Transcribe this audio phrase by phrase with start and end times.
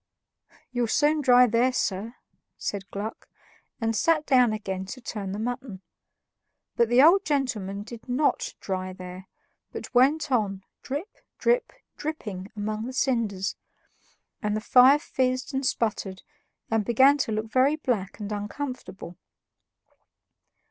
[0.71, 2.15] "You'll soon dry there, sir,"
[2.57, 3.29] said Gluck,
[3.79, 5.83] and sat down again to turn the mutton.
[6.75, 9.27] But the old gentleman did NOT dry there,
[9.71, 13.55] but went on drip, drip, dripping among the cinders,
[14.41, 16.23] and the fire fizzed and sputtered
[16.71, 19.17] and began to look very black and uncomfortable.